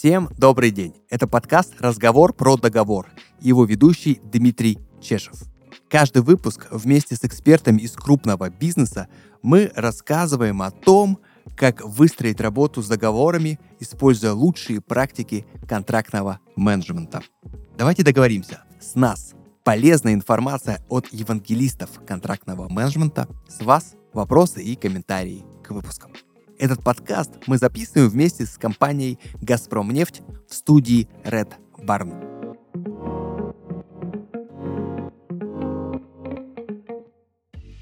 [0.00, 0.94] Всем добрый день.
[1.10, 3.10] Это подкаст «Разговор про договор».
[3.38, 5.34] Его ведущий Дмитрий Чешев.
[5.90, 9.08] Каждый выпуск вместе с экспертами из крупного бизнеса
[9.42, 11.18] мы рассказываем о том,
[11.54, 17.20] как выстроить работу с договорами, используя лучшие практики контрактного менеджмента.
[17.76, 18.62] Давайте договоримся.
[18.80, 23.28] С нас полезная информация от евангелистов контрактного менеджмента.
[23.50, 26.10] С вас вопросы и комментарии к выпускам.
[26.60, 32.12] Этот подкаст мы записываем вместе с компанией «Газпромнефть» в студии Red Barn.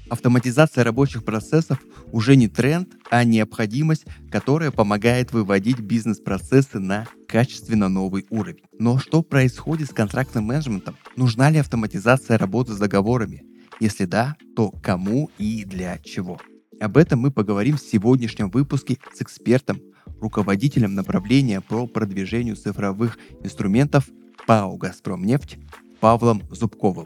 [0.09, 1.77] Автоматизация рабочих процессов
[2.13, 8.63] уже не тренд, а необходимость, которая помогает выводить бизнес-процессы на качественно новый уровень.
[8.79, 10.95] Но что происходит с контрактным менеджментом?
[11.17, 13.43] Нужна ли автоматизация работы с договорами?
[13.81, 16.39] Если да, то кому и для чего?
[16.79, 19.81] Об этом мы поговорим в сегодняшнем выпуске с экспертом,
[20.21, 24.07] руководителем направления по продвижению цифровых инструментов
[24.47, 25.57] ПАО «Газпромнефть»
[25.99, 27.05] Павлом Зубковым.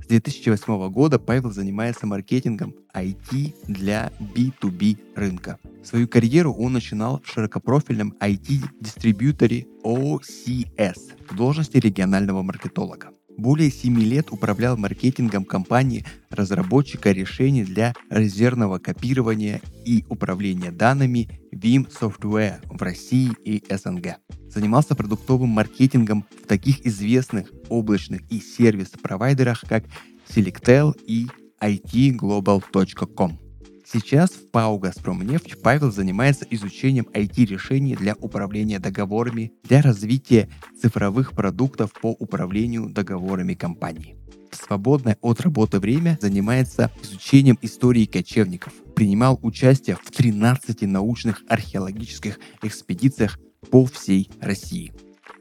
[0.00, 5.58] С 2008 года Павел занимается маркетингом IT для B2B рынка.
[5.82, 13.10] Свою карьеру он начинал в широкопрофильном IT-дистрибьюторе OCS в должности регионального маркетолога.
[13.38, 21.88] Более 7 лет управлял маркетингом компании разработчика решений для резервного копирования и управления данными Vim
[21.90, 24.18] Software в России и СНГ.
[24.48, 29.84] Занимался продуктовым маркетингом в таких известных облачных и сервис-провайдерах, как
[30.28, 31.26] Selectel и
[31.60, 33.38] itglobal.com.
[33.84, 40.48] Сейчас в ПАО «Газпромнефть» Павел занимается изучением IT-решений для управления договорами для развития
[40.80, 44.16] цифровых продуктов по управлению договорами компании.
[44.50, 48.72] В свободное от работы время занимается изучением истории кочевников.
[48.94, 53.38] Принимал участие в 13 научных археологических экспедициях
[53.70, 54.92] по всей России.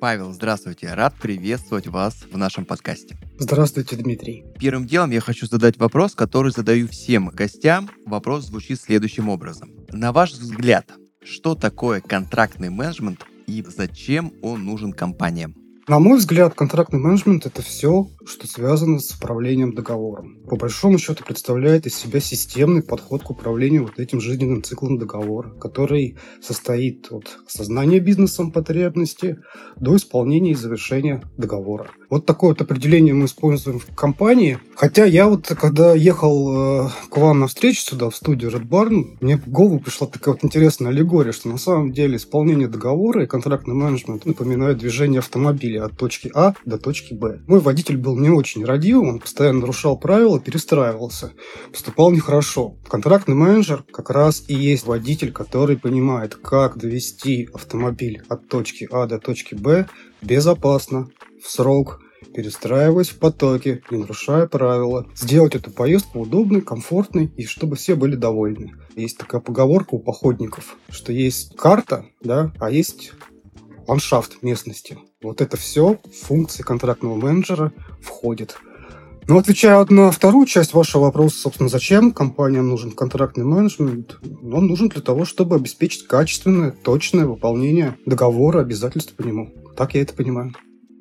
[0.01, 0.91] Павел, здравствуйте.
[0.95, 3.19] Рад приветствовать вас в нашем подкасте.
[3.37, 4.43] Здравствуйте, Дмитрий.
[4.59, 7.87] Первым делом я хочу задать вопрос, который задаю всем гостям.
[8.07, 9.69] Вопрос звучит следующим образом.
[9.91, 10.89] На ваш взгляд,
[11.23, 15.60] что такое контрактный менеджмент и зачем он нужен компаниям?
[15.87, 20.37] На мой взгляд, контрактный менеджмент– это все, что связано с управлением договором.
[20.47, 25.49] По большому счету представляет из себя системный подход к управлению вот этим жизненным циклом договора,
[25.59, 29.39] который состоит от осознания бизнесом потребности
[29.75, 31.89] до исполнения и завершения договора.
[32.11, 34.59] Вот такое вот определение мы используем в компании.
[34.75, 39.17] Хотя я вот, когда ехал э, к вам на встречу сюда, в студию Red Barn,
[39.19, 43.27] мне в голову пришла такая вот интересная аллегория, что на самом деле исполнение договора и
[43.27, 47.41] контрактный менеджмент напоминают движение автомобиля от точки А до точки Б.
[47.47, 51.33] Мой водитель был не очень родивым, он постоянно нарушал правила, перестраивался,
[51.71, 52.77] поступал нехорошо.
[52.87, 59.07] Контрактный менеджер как раз и есть водитель, который понимает, как довести автомобиль от точки А
[59.07, 59.87] до точки Б
[60.21, 61.09] безопасно,
[61.43, 61.99] в срок,
[62.33, 65.07] перестраиваясь в потоке, не нарушая правила.
[65.15, 68.73] Сделать эту поездку удобной, комфортной и чтобы все были довольны.
[68.95, 73.13] Есть такая поговорка у походников, что есть карта, да, а есть
[73.87, 74.99] ландшафт местности.
[75.23, 77.71] Вот это все функции контрактного менеджера
[78.01, 78.57] входит.
[79.27, 84.17] Но отвечая на вторую часть вашего вопроса, собственно, зачем компаниям нужен контрактный менеджмент?
[84.41, 89.53] Он нужен для того, чтобы обеспечить качественное, точное выполнение договора, обязательств по нему.
[89.77, 90.53] Так я это понимаю.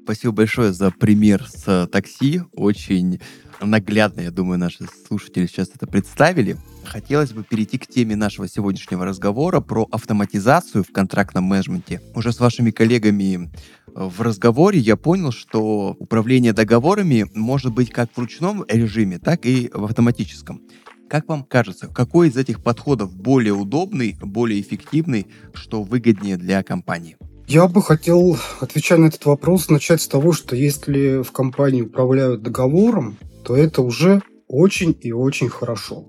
[0.05, 2.43] Спасибо большое за пример с такси.
[2.53, 3.21] Очень
[3.67, 6.57] наглядно, я думаю, наши слушатели сейчас это представили.
[6.85, 12.01] Хотелось бы перейти к теме нашего сегодняшнего разговора про автоматизацию в контрактном менеджменте.
[12.15, 13.49] Уже с вашими коллегами э,
[13.95, 19.71] в разговоре я понял, что управление договорами может быть как в ручном режиме, так и
[19.73, 20.63] в автоматическом.
[21.09, 27.17] Как вам кажется, какой из этих подходов более удобный, более эффективный, что выгоднее для компании?
[27.49, 32.43] Я бы хотел, отвечая на этот вопрос, начать с того, что если в компании управляют
[32.43, 36.07] договором, то это уже очень и очень хорошо.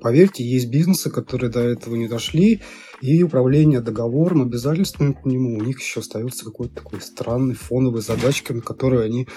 [0.00, 2.60] Поверьте, есть бизнесы, которые до этого не дошли,
[3.00, 8.56] и управление договором, обязательствами к нему, у них еще остается какой-то такой странный фоновой задачкой,
[8.56, 9.28] на которую они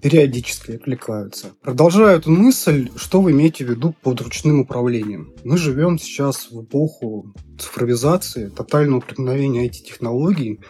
[0.00, 1.52] периодически отвлекаются.
[1.62, 5.32] Продолжая эту мысль, что вы имеете в виду под ручным управлением?
[5.44, 10.60] Мы живем сейчас в эпоху цифровизации, тотального проникновения IT-технологий,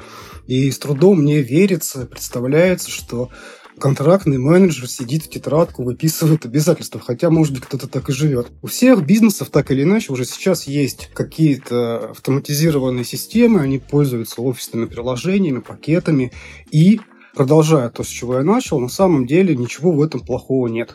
[0.47, 3.29] и с трудом мне верится, представляется, что
[3.79, 8.49] контрактный менеджер сидит в тетрадку, выписывает обязательства, хотя, может быть, кто-то так и живет.
[8.63, 14.87] У всех бизнесов так или иначе уже сейчас есть какие-то автоматизированные системы, они пользуются офисными
[14.87, 16.33] приложениями, пакетами,
[16.71, 17.01] и,
[17.35, 20.95] продолжая то, с чего я начал, на самом деле ничего в этом плохого нет.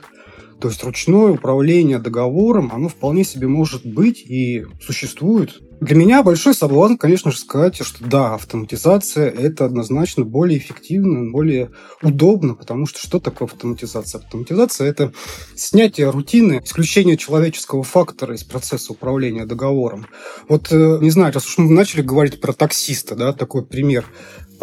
[0.59, 6.53] То есть ручное управление договором, оно вполне себе может быть и существует Для меня большой
[6.53, 11.71] соблазн, конечно же, сказать, что да, автоматизация– это однозначно более эффективно, более
[12.01, 14.19] удобно, потому что что такое автоматизация?
[14.19, 15.11] Автоматизация– это
[15.55, 20.07] снятие рутины, исключение человеческого фактора из процесса управления договором.
[20.47, 24.05] Вот, э, не знаю, раз уж мы начали говорить про таксиста, да, такой пример.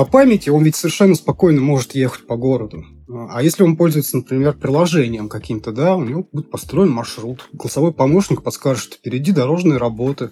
[0.01, 2.87] По памяти он ведь совершенно спокойно может ехать по городу.
[3.29, 7.51] А если он пользуется, например, приложением каким-то, да, у него будет построен маршрут.
[7.53, 10.31] Голосовой помощник подскажет, что впереди дорожные работы,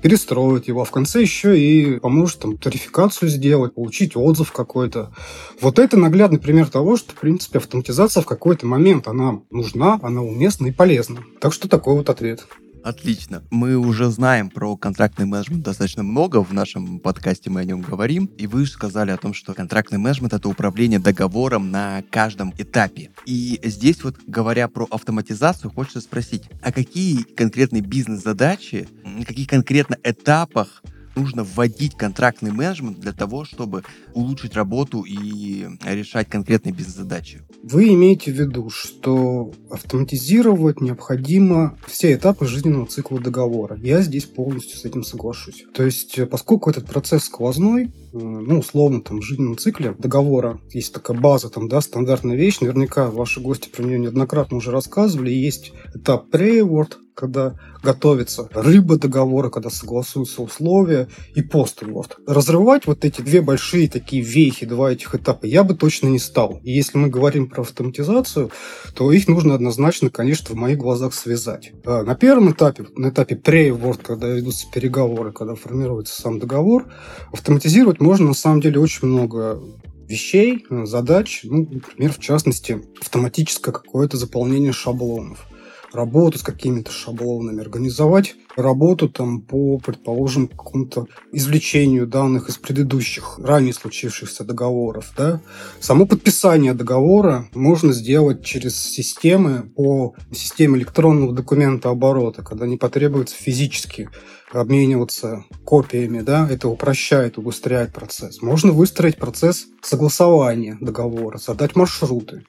[0.00, 5.12] перестроит его, а в конце еще и поможет там тарификацию сделать, получить отзыв какой-то.
[5.60, 10.22] Вот это наглядный пример того, что, в принципе, автоматизация в какой-то момент, она нужна, она
[10.22, 11.24] уместна и полезна.
[11.40, 12.46] Так что такой вот ответ.
[12.82, 13.42] Отлично.
[13.50, 16.42] Мы уже знаем про контрактный менеджмент достаточно много.
[16.42, 18.26] В нашем подкасте мы о нем говорим.
[18.38, 23.10] И вы же сказали о том, что контрактный менеджмент— это управление договором на каждом этапе.
[23.26, 29.96] И здесь вот, говоря про автоматизацию, хочется спросить, а какие конкретные бизнес-задачи, на каких конкретно
[30.02, 30.82] этапах
[31.20, 33.84] нужно вводить контрактный менеджмент для того, чтобы
[34.14, 37.42] улучшить работу и решать конкретные бизнес-задачи?
[37.62, 43.78] Вы имеете в виду, что автоматизировать необходимо все этапы жизненного цикла договора.
[43.82, 45.64] Я здесь полностью с этим соглашусь.
[45.74, 50.94] То есть, поскольку этот процесс сквозной, э, ну, условно, там, в жизненном цикле договора есть
[50.94, 55.72] такая база, там, да, стандартная вещь, наверняка ваши гости про нее неоднократно уже рассказывали, есть
[55.94, 62.16] этап pre-award, когда готовится рыба договора, когда согласуются условия, и постворд.
[62.26, 66.60] Разрывать вот эти две большие такие вехи, два этих этапа, я бы точно не стал.
[66.64, 68.50] И если мы говорим про автоматизацию,
[68.94, 71.72] то их нужно однозначно, конечно, в моих глазах связать.
[71.84, 76.90] А на первом этапе, на этапе pre-award, когда ведутся переговоры, когда формируется сам договор,
[77.32, 79.60] автоматизировать можно на самом деле очень много
[80.08, 85.49] вещей, задач, ну, например, в частности, автоматическое какое-то заполнение шаблонов
[85.92, 93.72] работу с какими-то шаблонами, организовать работу там по, предположим, какому-то извлечению данных из предыдущих, ранее
[93.72, 95.12] случившихся договоров.
[95.16, 95.40] Да?
[95.80, 103.36] Само подписание договора можно сделать через системы по системе электронного документа оборота, когда не потребуется
[103.36, 104.08] физически
[104.52, 108.42] обмениваться копиями, да, это упрощает, убыстряет процесс.
[108.42, 112.44] Можно выстроить процесс согласования договора, задать маршруты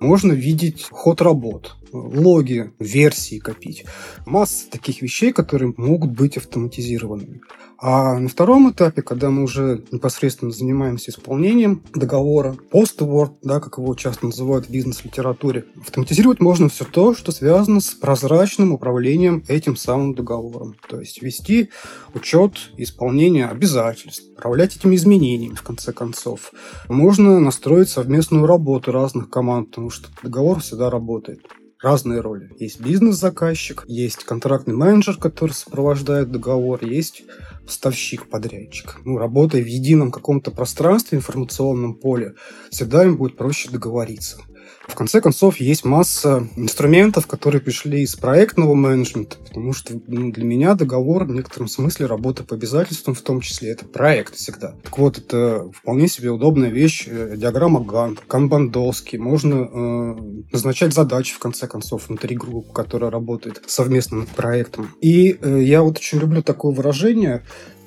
[0.00, 3.84] можно видеть ход работ, логи, версии копить.
[4.26, 7.40] Масса таких вещей, которые могут быть автоматизированными.
[7.82, 13.94] А на втором этапе, когда мы уже непосредственно занимаемся исполнением договора, пост-ворд, да, как его
[13.94, 20.14] часто называют в бизнес-литературе, автоматизировать можно все то, что связано с прозрачным управлением этим самым
[20.14, 20.76] договором.
[20.90, 21.70] То есть вести
[22.12, 26.52] учет исполнения обязательств, управлять этими изменениями, в конце концов.
[26.88, 31.40] Можно настроить совместную работу разных команд, потому что договор всегда работает
[31.82, 32.50] разные роли.
[32.58, 37.22] Есть бизнес-заказчик, есть контрактный менеджер, который сопровождает договор, есть
[37.64, 39.00] поставщик-подрядчик.
[39.04, 42.34] Ну, работая в едином каком-то пространстве, информационном поле,
[42.70, 44.38] всегда им будет проще договориться.
[44.86, 50.44] В конце концов, есть масса инструментов, которые пришли из проектного менеджмента, потому что ну, для
[50.44, 54.74] меня договор в некотором смысле работа по обязательствам, в том числе, это проект всегда.
[54.82, 60.16] Так вот, это вполне себе удобная вещь, э, диаграмма Гант, канбан-доски, можно э,
[60.52, 64.90] назначать задачи, в конце концов, внутри группы, которая работает совместно над проектом.
[65.00, 67.44] И э, я вот очень люблю такое выражение,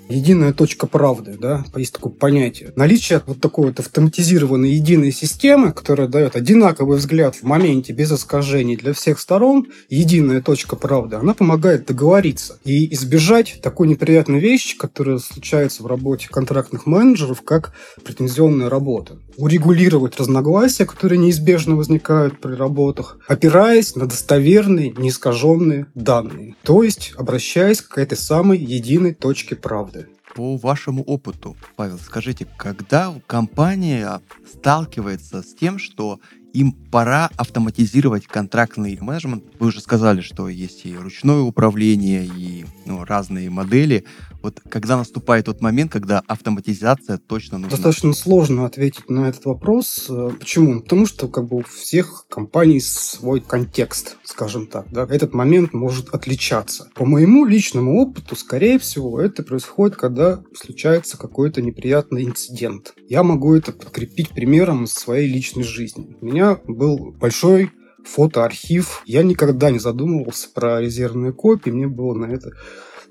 [0.09, 2.73] единая точка правды, да, есть такое понятие.
[2.75, 8.75] Наличие вот такой вот автоматизированной единой системы, которая дает одинаковый взгляд в моменте без искажений
[8.75, 15.17] для всех сторон, единая точка правды, она помогает договориться и избежать такой неприятной вещи, которая
[15.17, 19.19] случается в работе контрактных менеджеров, как претензионная работа.
[19.37, 26.55] Урегулировать разногласия, которые неизбежно возникают при работах, опираясь на достоверные, неискаженные данные.
[26.63, 30.02] То есть обращаясь к этой самой единой точке правды
[30.35, 34.21] по вашему опыту, Павел, скажите, когда компания
[34.51, 36.19] сталкивается с тем, что
[36.53, 39.43] им пора автоматизировать контрактный менеджмент.
[39.59, 44.05] Вы уже сказали, что есть и ручное управление, и ну, разные модели.
[44.43, 47.77] Вот когда наступает тот момент, когда автоматизация точно нужна?
[47.77, 50.11] Достаточно сложно ответить на этот вопрос.
[50.37, 50.81] Почему?
[50.81, 54.91] Потому что как бы у всех компаний свой контекст, скажем так.
[54.91, 55.07] Да?
[55.09, 56.89] Этот момент может отличаться.
[56.93, 62.93] По моему личному опыту, скорее всего, это происходит, когда случается какой-то неприятный инцидент.
[63.07, 66.17] Я могу это подкрепить примером из своей личной жизни.
[66.19, 67.71] У меня был большой
[68.03, 69.03] фотоархив.
[69.05, 71.69] Я никогда не задумывался про резервные копии.
[71.69, 72.51] Мне было на это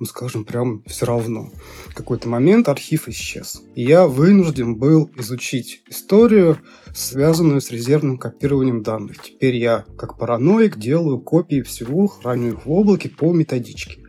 [0.02, 1.52] ну, скажем, прям все равно.
[1.86, 3.62] В какой-то момент архив исчез.
[3.76, 6.58] И я вынужден был изучить историю,
[6.92, 9.22] связанную с резервным копированием данных.
[9.22, 14.00] Теперь я, как параноик, делаю копии всего, храню их в облаке по методичке.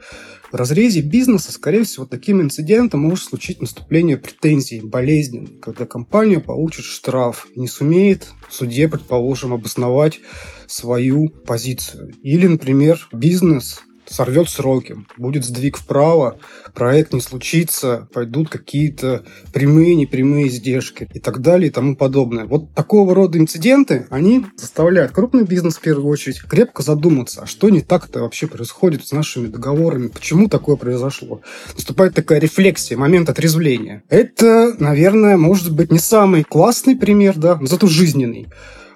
[0.52, 6.86] В разрезе бизнеса, скорее всего, таким инцидентом может случить наступление претензий, болезней, когда компания получит
[6.86, 10.22] штраф, не сумеет в суде, предположим, обосновать
[10.66, 12.14] свою позицию.
[12.24, 16.38] Или, например, бизнес сорвет сроки, будет сдвиг вправо,
[16.74, 22.46] проект не случится, пойдут какие-то прямые, непрямые издержки и так далее и тому подобное.
[22.46, 27.70] Вот такого рода инциденты, они заставляют крупный бизнес в первую очередь крепко задуматься, а что
[27.70, 31.42] не так-то вообще происходит с нашими договорами, почему такое произошло.
[31.76, 34.04] Наступает такая рефлексия, момент отрезвления.
[34.10, 38.48] Это, наверное, может быть не самый классный пример, да, но зато жизненный.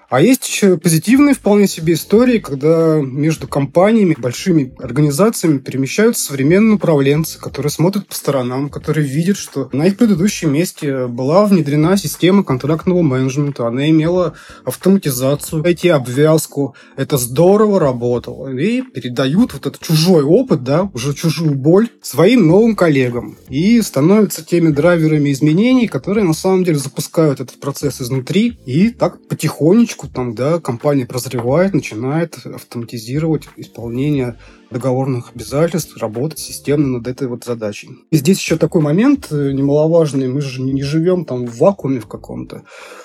[0.09, 7.39] А есть еще позитивные вполне себе истории, когда между компаниями, большими организациями перемещаются современные управленцы,
[7.39, 13.01] которые смотрят по сторонам, которые видят, что на их предыдущем месте была внедрена система контрактного
[13.01, 14.33] менеджмента, она имела
[14.63, 18.47] автоматизацию, IT-обвязку, это здорово работало.
[18.57, 23.37] И передают вот этот чужой опыт, да, уже чужую боль своим новым коллегам.
[23.49, 29.27] И становятся теми драйверами изменений, которые на самом деле запускают этот процесс изнутри и так
[29.27, 34.37] потихонечку потихонечку там, да, компания прозревает, начинает автоматизировать исполнение
[34.69, 37.89] договорных обязательств, работать системно над этой вот задачей.
[38.11, 40.27] И здесь еще такой момент э, немаловажный.
[40.27, 42.63] Мы же не живем там в вакууме в каком-то.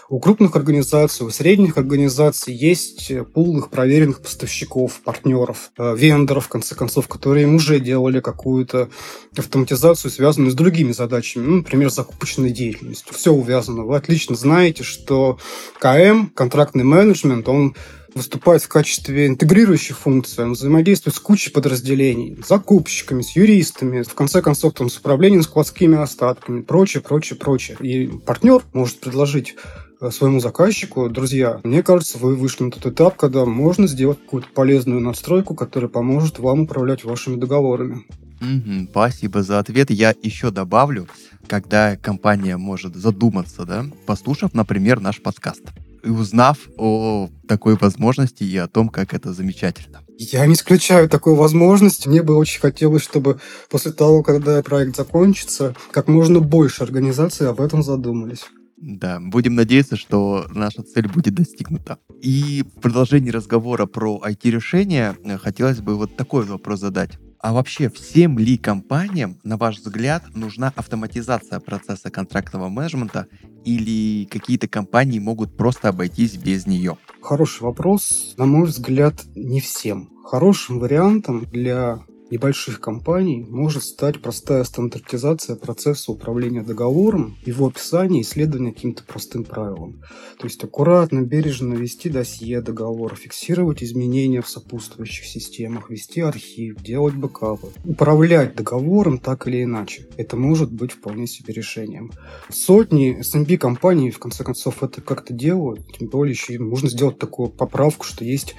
[0.08, 6.74] У крупных организаций, у средних организаций есть пул проверенных поставщиков, партнеров, э, вендоров, в конце
[6.74, 8.88] концов, которые им уже делали какую-то
[9.36, 13.14] автоматизацию, связанную с другими задачами, ну, например, закупочной деятельностью.
[13.14, 13.84] Все увязано.
[13.84, 15.38] Вы отлично знаете, что
[15.80, 17.74] КМ, контрактный менеджмент, он
[18.14, 24.14] выступает в качестве интегрирующей функции, он взаимодействует с кучей подразделений, с закупщиками, с юристами, в
[24.14, 27.76] конце концов, там, с управлением складскими остатками, прочее, прочее, прочее.
[27.80, 29.54] И партнер может предложить
[30.00, 34.48] э, своему заказчику, друзья, мне кажется, вы вышли на тот этап, когда можно сделать какую-то
[34.54, 38.04] полезную настройку, которая поможет вам управлять вашими договорами.
[38.40, 39.90] Угу, спасибо за ответ.
[39.90, 41.06] Я еще добавлю,
[41.46, 45.62] когда компания может задуматься, да, послушав, например, наш подкаст
[46.04, 50.00] узнав о такой возможности и о том, как это замечательно.
[50.18, 52.08] Я не исключаю такой возможности.
[52.08, 53.40] Мне бы очень хотелось, чтобы
[53.70, 58.44] после того, когда проект закончится, как можно больше организаций об этом задумались.
[58.76, 61.98] Да, будем надеяться, что наша цель будет достигнута.
[62.20, 67.12] И в продолжении разговора про IT-решения э, хотелось бы вот такой вопрос задать.
[67.42, 73.26] А вообще, всем ли компаниям, на ваш взгляд, нужна автоматизация процесса контрактного менеджмента
[73.64, 76.98] или какие-то компании могут просто обойтись без нее?
[77.20, 78.34] Хороший вопрос.
[78.36, 80.08] На мой взгляд, не всем.
[80.24, 88.24] Хорошим вариантом для небольших компаний может стать простая стандартизация процесса управления договором, его описание и
[88.24, 90.00] исследование каким-то простым правилам.
[90.38, 97.14] То есть аккуратно, бережно вести досье договора, фиксировать изменения в сопутствующих системах, вести архив, делать
[97.14, 97.68] бэкапы.
[97.84, 100.08] Управлять договором так или иначе.
[100.16, 102.12] Это может быть вполне себе решением.
[102.48, 105.86] Сотни SMB компаний, в конце концов, это как-то делают.
[105.98, 108.54] Тем более еще можно сделать такую поправку, что есть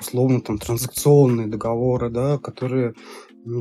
[0.00, 2.94] условно там транзакционные договоры, да, которые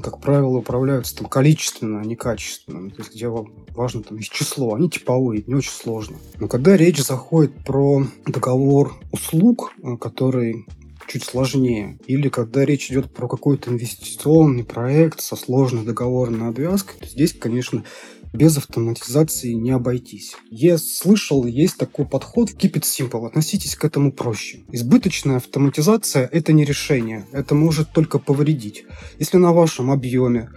[0.04, 2.90] как правило, управляются там количественно, а не качественно.
[2.90, 6.18] То есть, где важно там есть число, они типовые, не очень сложно.
[6.40, 10.66] Но когда речь заходит про договор услуг, э, который
[11.08, 17.08] чуть сложнее, или когда речь идет про какой-то инвестиционный проект со сложной договорной обвязкой, то
[17.08, 17.84] здесь, конечно,
[18.34, 20.36] без автоматизации не обойтись.
[20.50, 24.60] Я слышал, есть такой подход keep it simple, относитесь к этому проще.
[24.72, 28.86] Избыточная автоматизация– это не решение, это может только повредить.
[29.20, 30.50] Если на вашем объеме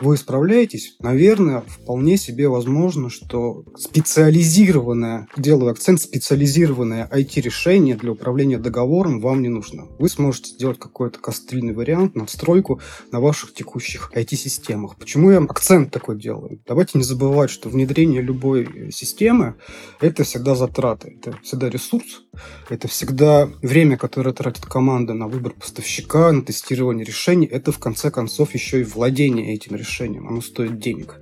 [0.00, 9.20] вы справляетесь, наверное, вполне себе возможно, что специализированное, делаю акцент, специализированное IT-решение для управления договором
[9.20, 9.86] вам не нужно.
[9.98, 14.96] Вы сможете сделать какой-то кастрильный вариант, надстройку на ваших текущих IT-системах.
[14.96, 16.60] Почему я акцент такой делаю?
[16.66, 19.54] Давайте не забывать, что внедрение любой системы–
[20.00, 22.22] это всегда затраты, это всегда ресурс,
[22.68, 28.10] это всегда время, которое тратит команда на выбор поставщика, на тестирование решений, это в конце
[28.10, 31.20] концов еще и владение этим решением решением, оно стоит денег.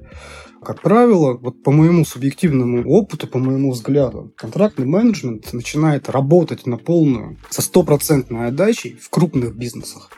[0.65, 6.79] Как правило, вот по моему субъективному опыту, по моему взгляду, контрактный менеджмент начинает работать на
[6.79, 10.11] полную, со стопроцентной отдачей в крупных бизнесах,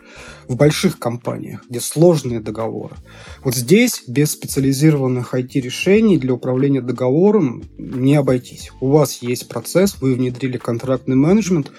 [0.47, 2.95] в больших компаниях, где сложные договоры.
[3.43, 8.71] Вот здесь без специализированных IT-решений для управления договором не обойтись.
[8.81, 11.73] У вас есть процесс, вы внедрили контрактный менеджмент,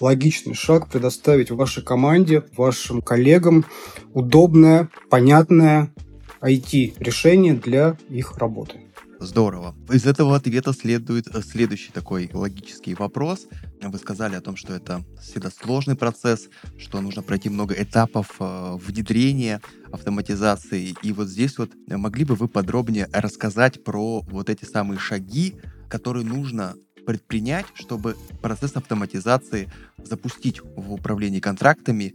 [0.00, 3.66] логичный шаг предоставить вашей команде, вашим коллегам
[4.14, 5.92] удобное, понятное
[6.40, 8.80] IT-решение для их работы.
[9.18, 9.74] Здорово.
[9.90, 13.46] Из этого ответа следует э, следующий такой логический вопрос.
[13.80, 18.76] Вы сказали о том, что это всегда сложный процесс, что нужно пройти много этапов э,
[18.76, 20.94] внедрения автоматизации.
[21.02, 25.56] И вот здесь вот могли бы вы подробнее рассказать про вот эти самые шаги,
[25.88, 26.74] которые нужно
[27.06, 29.70] предпринять, чтобы процесс автоматизации
[30.02, 32.14] запустить в управлении контрактами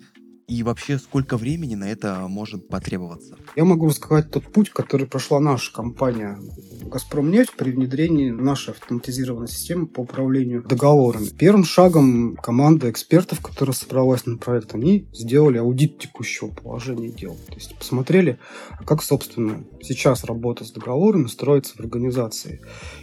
[0.51, 3.37] и вообще сколько времени на это может потребоваться?
[3.55, 6.37] Я могу рассказать тот путь, который прошла наша компания
[6.83, 11.29] «Газпромнефть» при внедрении нашей автоматизированной системы по управлению договорами.
[11.29, 17.37] Первым шагом команда экспертов, которая собралась на проект, они сделали аудит текущего положения дел.
[17.47, 18.37] То есть посмотрели,
[18.85, 22.59] как, собственно, сейчас работа с договорами строится в организации.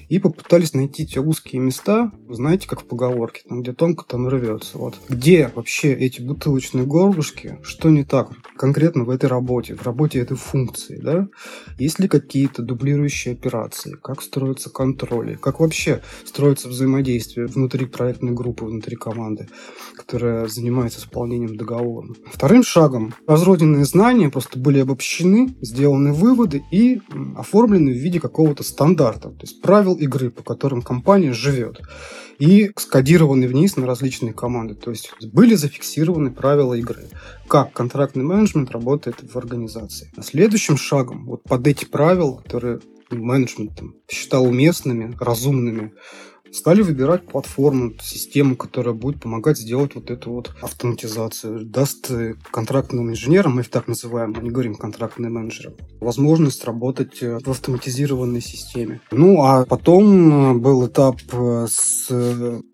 [0.09, 4.79] И попытались найти те узкие места, знаете, как в поговорке, там, где тонко, там рвется.
[4.79, 4.97] Вот.
[5.09, 10.37] Где вообще эти бутылочные горлышки что не так конкретно в этой работе, в работе этой
[10.37, 11.29] функции, да?
[11.79, 18.65] Есть ли какие-то дублирующие операции, как строятся контроли, как вообще строится взаимодействие внутри проектной группы,
[18.65, 19.49] внутри команды,
[19.97, 22.09] которая занимается исполнением договора.
[22.33, 27.01] Вторым шагом разрозненные знания просто были обобщены, сделаны выводы и
[27.37, 31.81] оформлены в виде какого-то стандарта, то есть правил игры, по которым компания живет
[32.39, 34.75] и скодированы вниз на различные команды.
[34.75, 37.09] То есть были зафиксированы правила игры,
[37.49, 40.13] как контрактный менеджмент работает в организации.
[40.17, 45.93] А следующим шагом вот под эти правила, которые менеджмент считал уместными, разумными,
[46.53, 53.11] стали выбирать платформу, систему, которая будет помогать сделать вот эту вот автоматизацию, даст э, контрактным
[53.11, 58.41] инженерам, мы их так называем, мы не говорим контрактные менеджеры, возможность работать э, в автоматизированной
[58.41, 59.01] системе.
[59.11, 62.09] Ну, а потом э, был этап с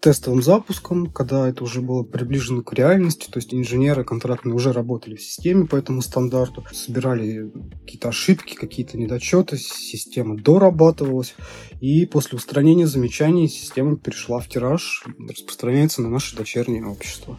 [0.00, 5.16] тестовым запуском, когда это уже было приближено к реальности, то есть инженеры контрактные уже работали
[5.16, 7.50] в системе по этому стандарту, собирали
[7.82, 11.34] какие-то ошибки, какие-то недочеты, система дорабатывалась,
[11.80, 17.38] и после устранения замечаний система перешла в тираж, распространяется на наше дочернее общество.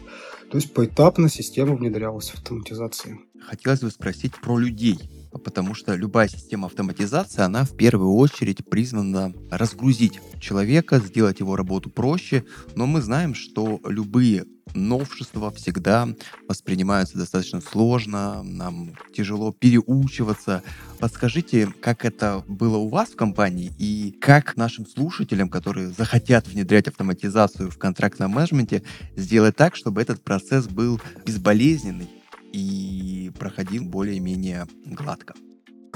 [0.50, 3.20] То есть поэтапно система внедрялась в автоматизации.
[3.40, 4.98] Хотелось бы спросить про людей,
[5.36, 11.90] потому что любая система автоматизации, она в первую очередь призвана разгрузить человека, сделать его работу
[11.90, 16.08] проще, но мы знаем, что любые новшества всегда
[16.48, 20.62] воспринимаются достаточно сложно, нам тяжело переучиваться.
[20.98, 26.88] Подскажите, как это было у вас в компании и как нашим слушателям, которые захотят внедрять
[26.88, 28.82] автоматизацию в контрактном менеджменте,
[29.16, 32.08] сделать так, чтобы этот процесс был безболезненный
[32.52, 35.34] и проходил более-менее гладко?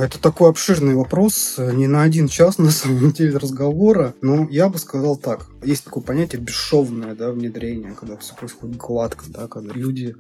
[0.01, 4.79] Это такой обширный вопрос, не на один час на самом деле разговора, но я бы
[4.79, 5.47] сказал так.
[5.63, 10.17] Есть такое понятие бесшовное да, внедрение, когда все происходит гладко, да, когда люди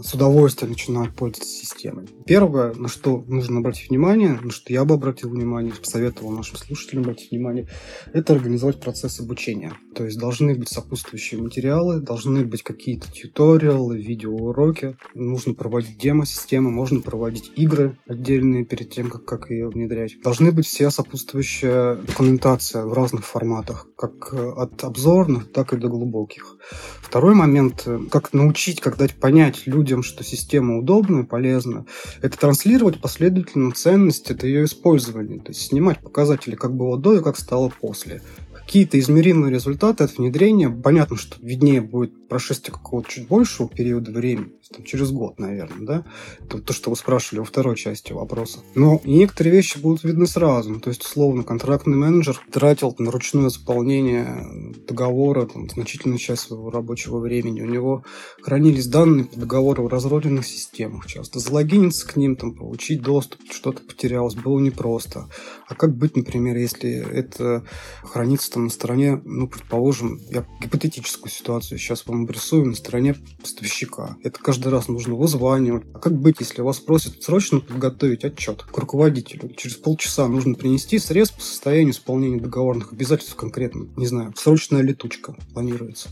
[0.00, 2.06] с удовольствием начинают пользоваться системой.
[2.26, 7.02] Первое, на что нужно обратить внимание, на что я бы обратил внимание, посоветовал нашим слушателям
[7.02, 7.68] обратить внимание,
[8.12, 9.72] это организовать процесс обучения.
[9.96, 17.00] То есть должны быть сопутствующие материалы, должны быть какие-то тьюториалы, видеоуроки, нужно проводить демо-системы, можно
[17.00, 20.20] проводить игры отдельные перед тем, как, как ее внедрять.
[20.22, 26.56] Должны быть вся сопутствующая документация в разных форматах, как от обзорных, так и до глубоких.
[27.00, 31.86] Второй момент, как научить, как дать понять людям, что система удобна, полезна,
[32.22, 37.22] это транслировать последовательно ценность это ее использования, то есть снимать показатели, как было до и
[37.22, 40.70] как стало после какие-то измеримые результаты от внедрения.
[40.70, 46.04] Понятно, что виднее будет прошествие какого-то чуть большего периода времени, там, через год, наверное, да?
[46.44, 48.58] Это то, что вы спрашивали во второй части вопроса.
[48.74, 50.80] Но некоторые вещи будут видны сразу.
[50.80, 57.20] То есть, условно, контрактный менеджер тратил на ручное заполнение договора там, значительную часть своего рабочего
[57.20, 57.60] времени.
[57.60, 58.02] У него
[58.42, 61.38] хранились данные по договору в разрозненных системах часто.
[61.38, 65.28] Залогиниться к ним, там, получить доступ, что-то потерялось, было непросто.
[65.68, 67.64] А как быть, например, если это
[68.02, 74.16] хранится там на стороне, ну, предположим, я гипотетическую ситуацию сейчас вам обрисую, на стороне поставщика.
[74.22, 75.84] Это каждый раз нужно вызванивать.
[75.94, 79.54] А как быть, если вас просят срочно подготовить отчет к руководителю?
[79.56, 83.88] Через полчаса нужно принести срез по состоянию исполнения договорных обязательств конкретно.
[83.96, 86.08] Не знаю, срочная летучка планируется.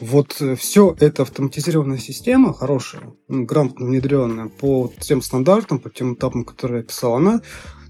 [0.00, 6.44] Вот э, все это автоматизированная система, хорошая, грамотно внедренная по тем стандартам, по тем этапам,
[6.44, 7.42] которые я писал, она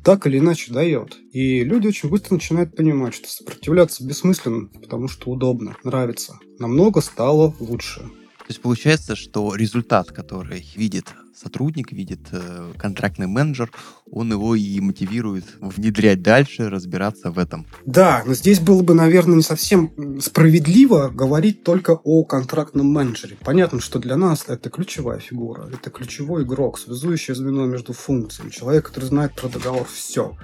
[0.04, 1.16] так или иначе дает.
[1.32, 6.38] И люди очень быстро начинают понимать, что сопротивляться бессмысленно, потому что удобно, нравится.
[6.58, 8.00] Намного стало лучше.
[8.00, 13.70] То есть получается, что результат, который видит сотрудник, видит э, контрактный менеджер,
[14.12, 17.66] он его и мотивирует внедрять дальше, разбираться в этом.
[17.87, 23.37] Да, но здесь было бы, наверное, не совсем справедливо говорить только о контрактном менеджере.
[23.44, 28.87] Понятно, что для нас это ключевая фигура, это ключевой игрок, связующее звено между функциями, человек,
[28.87, 30.37] который знает про договор все.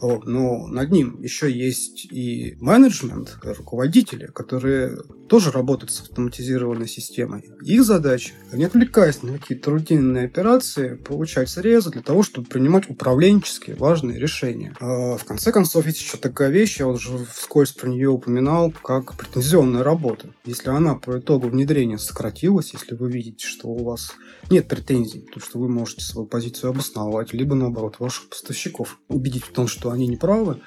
[0.00, 4.98] Но над ним еще есть и менеджмент, руководители, которые
[5.28, 7.44] тоже работают с автоматизированной системой.
[7.62, 13.74] Их задача, не отвлекаясь на какие-то рутинные операции, получать срезы для того, чтобы принимать управленческие
[13.74, 14.76] важные решения.
[14.78, 19.16] А в конце концов, есть еще такая вещь, я уже вскользь про нее упоминал, как
[19.16, 20.28] претензионная работа.
[20.44, 24.12] Если она по итогу внедрения сократилась, если вы видите, что у вас
[24.50, 29.52] нет претензий, то что вы можете свою позицию обосновать, либо наоборот ваших поставщиков убедить в
[29.52, 30.60] том, что они не правы,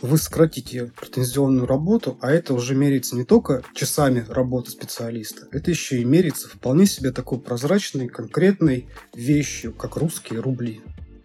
[0.00, 6.00] вы сократите претензионную работу, а это уже меряется не только часами работы специалиста, это еще
[6.00, 10.82] и меряется вполне себе такой прозрачной, конкретной вещью, как русские рубли.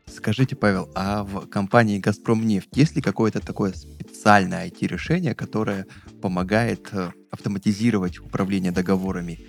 [0.08, 5.88] Скажите, Павел, а в компании «Газпром нефть» есть ли какое-то такое специальное IT-решение, которое
[6.22, 9.40] помогает э, автоматизировать управление договорами?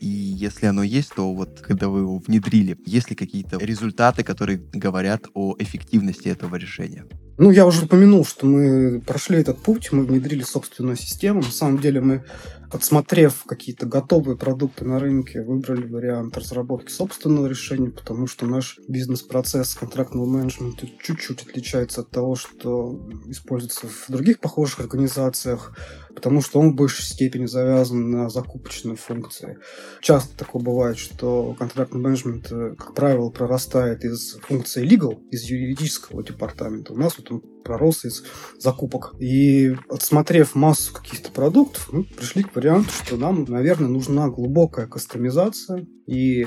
[0.00, 4.58] И если оно есть, то вот когда вы его внедрили, есть ли какие-то результаты, которые
[4.72, 7.06] говорят о эффективности этого решения?
[7.36, 11.42] Ну, я уже упомянул, что мы прошли этот путь, мы внедрили собственную систему.
[11.42, 12.24] На самом деле мы
[12.72, 19.74] отсмотрев какие-то готовые продукты на рынке, выбрали вариант разработки собственного решения, потому что наш бизнес-процесс
[19.74, 25.76] контрактного менеджмента чуть-чуть отличается от того, что используется в других похожих организациях,
[26.14, 29.58] потому что он в большей степени завязан на закупочные функции.
[30.00, 36.22] Часто такое бывает, что контрактный менеджмент, э, как правило, прорастает из функции legal, из юридического
[36.22, 36.92] департамента.
[36.92, 38.24] У нас вот он пророс из
[38.58, 39.14] закупок.
[39.20, 45.86] И отсмотрев массу каких-то продуктов, мы пришли к варианту, что нам, наверное, нужна глубокая кастомизация.
[46.06, 46.46] И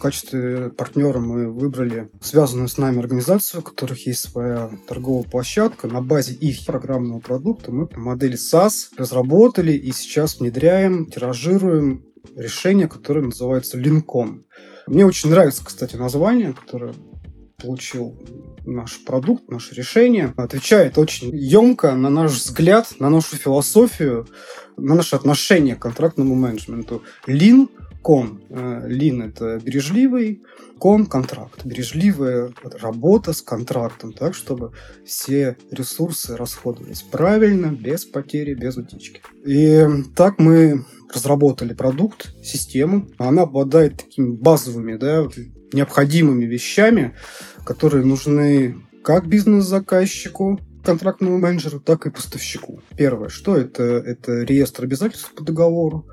[0.00, 5.86] качестве партнера мы выбрали связанную с нами организацию, у которых есть своя торговая площадка.
[5.86, 12.04] На базе их программного продукта мы по модели SaaS разработали и сейчас внедряем, тиражируем
[12.36, 14.44] решение, которое называется Lincoln.
[14.86, 16.94] Мне очень нравится, кстати, название, которое
[17.60, 18.18] получил
[18.64, 24.26] наш продукт, наше решение, отвечает очень емко на наш взгляд, на нашу философию,
[24.76, 27.02] на наше отношение к контрактному менеджменту.
[27.26, 27.68] Lean
[28.02, 28.42] кон.
[28.50, 30.42] Lean– это бережливый,
[30.78, 31.64] кон– контракт.
[31.64, 34.72] Бережливая работа с контрактом, так, чтобы
[35.04, 39.20] все ресурсы расходовались правильно, без потери, без утечки.
[39.44, 39.86] И
[40.16, 43.08] так мы разработали продукт, систему.
[43.18, 45.26] Она обладает такими базовыми, да,
[45.72, 47.14] необходимыми вещами,
[47.64, 52.80] которые нужны как бизнес-заказчику, контрактному менеджеру, так и поставщику.
[52.96, 53.82] Первое, что это?
[53.82, 56.06] Это реестр обязательств по договору,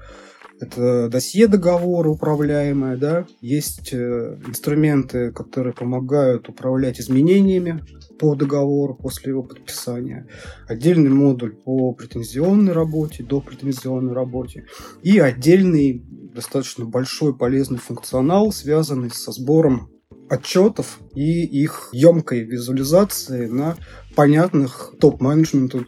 [0.60, 7.84] это досье договора управляемое, да, есть э, инструменты, которые помогают управлять изменениями
[8.20, 10.28] по договору после его подписания,
[10.68, 14.66] отдельный модуль по претензионной работе, до претензионной работе.
[15.04, 19.90] И отдельный достаточно большой полезный функционал, связанный со сбором
[20.30, 23.78] отчетов и их емкой визуализации на
[24.16, 25.86] понятных топ-менеджменту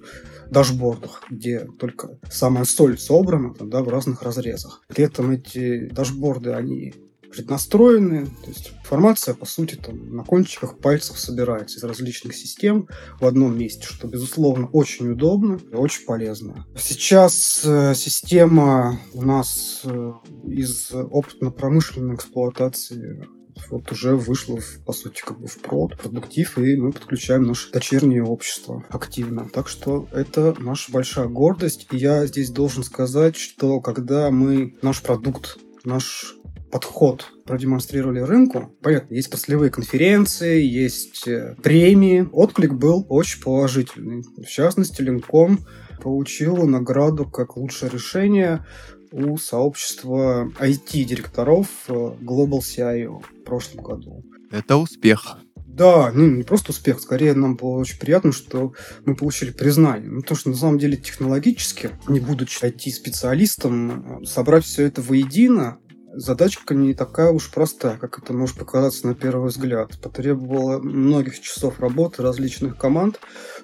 [0.51, 4.81] дашбордах, где только самая соль собрана там, да, в разных разрезах.
[4.87, 6.93] При этом эти дашборды, они
[7.29, 12.87] преднастроены, то есть информация, по сути, там, на кончиках пальцев собирается из различных систем
[13.19, 16.65] в одном месте, что, безусловно, очень удобно и очень полезно.
[16.77, 20.11] Сейчас э, система у нас э,
[20.47, 23.27] из опытно-промышленной эксплуатации
[23.69, 28.23] вот уже вышло, по сути, как бы в прод, продуктив, и мы подключаем наше дочернее
[28.23, 29.49] общество активно.
[29.49, 31.87] Так что это наша большая гордость.
[31.91, 36.35] И я здесь должен сказать, что когда мы наш продукт, наш
[36.71, 38.75] подход продемонстрировали рынку.
[38.81, 42.27] Понятно, есть отраслевые конференции, есть э, премии.
[42.31, 44.23] Отклик был очень положительный.
[44.37, 45.65] В частности, Линком
[46.01, 48.65] получил награду как лучшее решение
[49.11, 54.23] у сообщества IT-директоров э, Global CIO в прошлом году.
[54.51, 55.37] Это успех.
[55.55, 58.73] Да, ну не просто успех, скорее нам было очень приятно, что
[59.05, 60.09] мы получили признание.
[60.09, 65.79] Ну, потому что на самом деле технологически, не будучи IT-специалистом, собрать все это воедино,
[66.13, 69.99] задачка не такая уж простая, как это может показаться на первый взгляд.
[70.01, 73.19] Потребовало многих часов работы различных команд,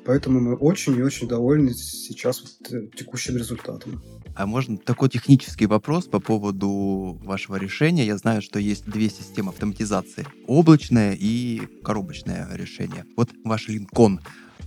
[0.05, 4.01] поэтому мы очень и очень довольны сейчас вот э, текущим результатом.
[4.35, 8.05] А можно такой технический вопрос по поводу вашего решения?
[8.05, 10.27] Я знаю, что есть две системы автоматизации.
[10.45, 13.05] Облачное и коробочное решение.
[13.15, 14.19] Вот ваш Lincoln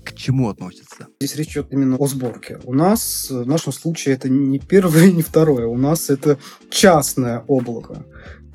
[0.04, 1.08] к чему относится?
[1.20, 2.58] Здесь речь идет именно о сборке.
[2.64, 5.66] У нас, в нашем случае, это не первое, не второе.
[5.66, 6.38] У нас это
[6.70, 8.06] частное облако.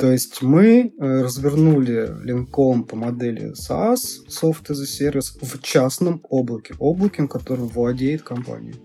[0.04, 6.22] То есть мы э, развернули Lincoln по модели SaaS, Soft as a Service, в частном
[6.28, 8.76] облаке, облаке, которым владеет компания.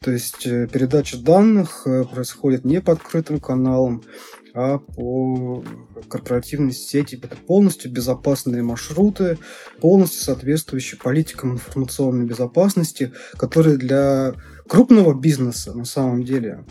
[0.00, 4.02] То есть э, передача данных э, происходит не по открытым каналам,
[4.54, 5.62] а по
[6.08, 7.14] корпоративной сети.
[7.22, 9.38] Это полностью безопасные маршруты,
[9.80, 14.34] полностью соответствующие политикам информационной безопасности, которые для
[14.66, 16.64] крупного бизнеса на самом деле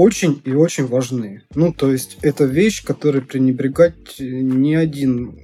[0.00, 1.42] очень и очень важны.
[1.54, 5.38] Ну, то есть это вещь, которой пренебрегать ни один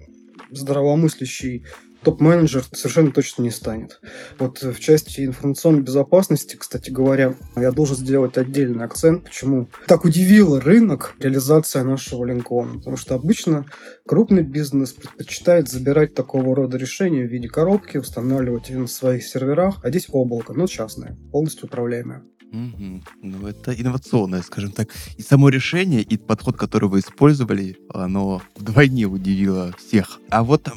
[0.50, 1.66] здравомыслящий
[2.02, 4.00] топ-менеджер совершенно точно не станет.
[4.38, 10.58] Вот в части информационной безопасности, кстати говоря, я должен сделать отдельный акцент, почему так удивила
[10.58, 12.78] рынок реализация нашего линкона.
[12.78, 13.66] Потому что обычно
[14.06, 19.80] крупный бизнес предпочитает забирать такого рода решения в виде коробки, устанавливать ее на своих серверах,
[19.82, 22.22] а здесь облако, но частное, полностью управляемое.
[22.56, 23.02] Мгм.
[23.22, 24.88] Ну, это инновационное, скажем так.
[25.18, 30.20] И само решение, и подход, который вы использовали, оно вдвойне удивило всех.
[30.30, 30.72] А вот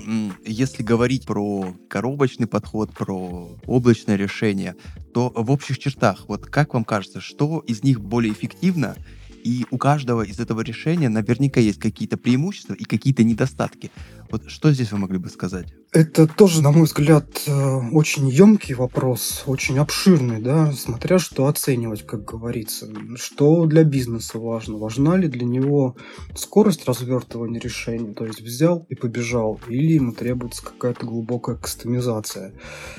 [0.46, 4.76] если говорить про коробочный подход, про облачное решение,
[5.14, 8.98] то в общих чертах, вот как вам кажется, что из них более эффективно
[9.44, 13.90] и у каждого из этого решения наверняка есть какие-то преимущества и какие-то недостатки.
[14.32, 15.74] Вот что здесь вы могли бы сказать?
[15.92, 17.52] Это тоже, на мой взгляд, э,
[17.92, 22.88] очень емкий вопрос, очень обширный, да, смотря что оценивать, как говорится.
[23.16, 24.78] Что для бизнеса важно?
[24.78, 25.96] Важна ли для него
[26.36, 32.54] скорость развертывания решений, то есть взял и побежал, или ему требуется какая-то глубокая кастомизация?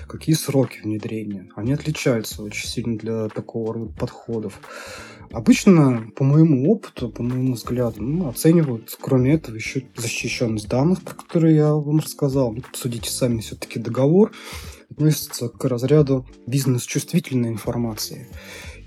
[0.09, 1.49] Какие сроки внедрения?
[1.55, 4.61] Они отличаются очень сильно для такого рода подходов.
[5.33, 11.14] Обычно, по моему опыту, по моему взгляду, ну, оценивают, кроме этого, еще защищенность данных, про
[11.24, 12.52] которые я вам рассказал.
[12.52, 14.33] Ну, Судите сами, все-таки договор
[14.90, 18.28] относится к разряду бизнес-чувствительной информации.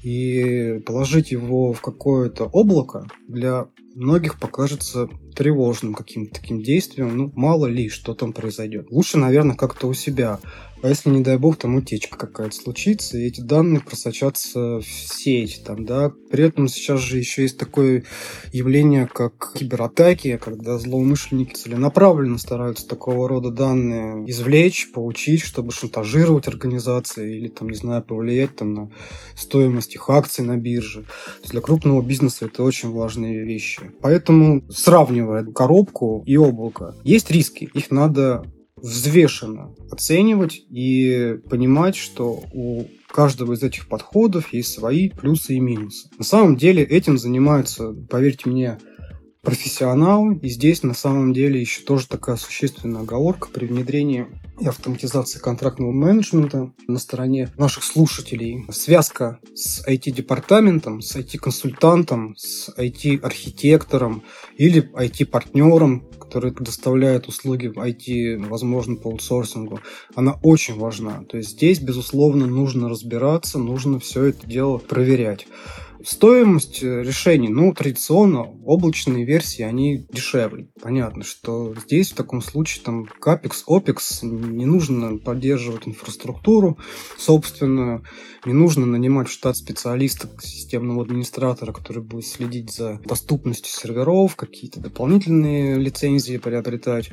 [0.03, 7.15] И положить его в какое-то облако для многих покажется тревожным каким-то таким действием.
[7.17, 8.87] Ну, мало ли, что там произойдет.
[8.89, 10.39] Лучше, наверное, как-то у себя
[10.83, 15.63] а если, не дай бог, там утечка какая-то случится, и эти данные просочатся в сеть,
[15.65, 16.11] там, да.
[16.29, 18.03] При этом сейчас же еще есть такое
[18.51, 27.37] явление, как кибератаки, когда злоумышленники целенаправленно стараются такого рода данные извлечь, получить, чтобы шантажировать организации
[27.37, 28.91] или, там, не знаю, повлиять там на
[29.37, 31.05] стоимость их акций на бирже.
[31.45, 33.82] Для крупного бизнеса это очень важные вещи.
[34.01, 38.43] Поэтому, сравнивая коробку и облако, есть риски, их надо
[38.75, 46.09] взвешенно оценивать и понимать, что у каждого из этих подходов есть свои плюсы и минусы.
[46.17, 48.77] На самом деле этим занимаются, поверьте мне,
[49.43, 50.39] профессионалы.
[50.41, 54.25] И здесь на самом деле еще тоже такая существенная оговорка при внедрении
[54.59, 58.65] и автоматизации контрактного менеджмента на стороне наших слушателей.
[58.71, 64.23] Связка с IT-департаментом, с IT-консультантом, с IT-архитектором
[64.57, 69.81] или IT-партнером, который предоставляет услуги в IT, возможно, по аутсорсингу,
[70.15, 71.23] она очень важна.
[71.27, 75.47] То есть здесь, безусловно, нужно разбираться, нужно все это дело проверять.
[76.03, 80.67] Стоимость э, решений, ну, традиционно облачные версии, они дешевле.
[80.81, 86.77] Понятно, что здесь в таком случае там капекс, опекс, не нужно поддерживать инфраструктуру
[87.17, 88.03] собственную,
[88.45, 94.81] не нужно нанимать в штат специалиста, системного администратора, который будет следить за доступностью серверов, какие-то
[94.81, 97.11] дополнительные лицензии приобретать.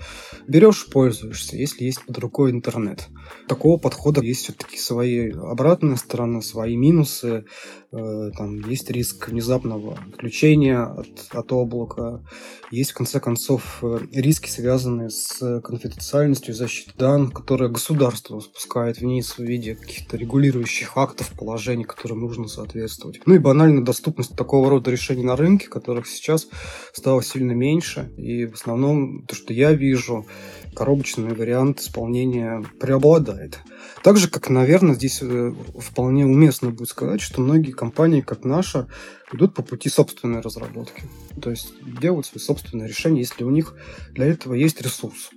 [0.48, 3.09] Берешь, пользуешься, если есть под рукой интернет.
[3.46, 7.44] Такого подхода есть все-таки свои обратные стороны, свои минусы.
[7.92, 12.23] Э, там есть риск внезапного отключения от, от облака,
[12.71, 19.38] есть, в конце концов, э, риски, связанные с конфиденциальностью защиты данных, которые государство спускает вниз
[19.38, 23.21] в виде каких-то регулирующих актов, положений, которым нужно соответствовать.
[23.27, 26.47] Ну и банально доступность такого рода решений на рынке, которых сейчас
[26.93, 28.12] стало сильно меньше.
[28.16, 30.27] И в основном то, что я вижу,
[30.75, 33.59] коробочный вариант исполнения преобладает.
[34.03, 38.88] Так же, как, наверное, здесь э, вполне уместно будет сказать, что многие компании, как наша,
[39.33, 41.03] идут по пути собственной разработки.
[41.40, 43.74] То есть делают свои собственные решения, если у них
[44.12, 45.31] для этого есть ресурс.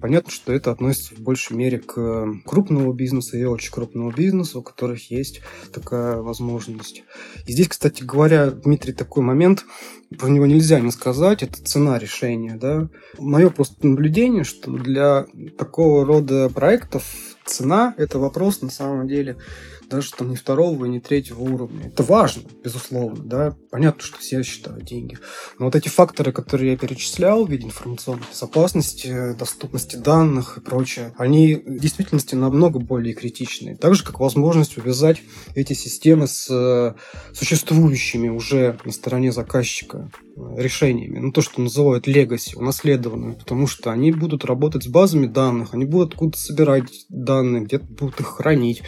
[0.00, 4.62] Понятно, что это относится в большей мере к крупному бизнесу и очень крупному бизнесу, у
[4.62, 5.40] которых есть
[5.72, 7.02] такая возможность.
[7.46, 9.64] И здесь, кстати говоря, Дмитрий, такой момент,
[10.18, 12.56] про него нельзя не сказать, это цена решения.
[12.56, 12.88] Да?
[13.18, 17.04] Мое просто наблюдение, что для такого рода проектов
[17.46, 19.36] цена– это вопрос на самом деле
[19.88, 21.88] даже там не второго и не третьего уровня.
[21.88, 23.56] Это важно, безусловно, да.
[23.70, 25.18] Понятно, что все считают деньги.
[25.58, 31.14] Но вот эти факторы, которые я перечислял в виде информационной безопасности, доступности данных и прочее,
[31.16, 33.76] они в действительности намного более критичны.
[33.76, 35.22] Так же, как возможность увязать
[35.54, 36.94] эти системы с э,
[37.32, 44.12] существующими уже на стороне заказчика решениями, ну то, что называют legacy, унаследованными, потому что они
[44.12, 48.82] будут работать с базами данных, они будут откуда-то собирать данные, где-то будут их хранить.